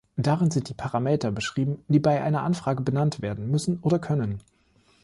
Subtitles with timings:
[0.17, 4.39] Darin sind die Parameter beschrieben, die bei einer Anfrage benannt werden müssen oder können.